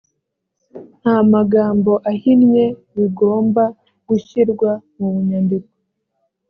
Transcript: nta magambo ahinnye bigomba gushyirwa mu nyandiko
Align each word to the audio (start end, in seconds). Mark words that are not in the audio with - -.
nta 0.99 1.17
magambo 1.33 1.91
ahinnye 2.11 2.65
bigomba 2.95 3.63
gushyirwa 4.07 4.71
mu 4.97 5.07
nyandiko 5.27 5.71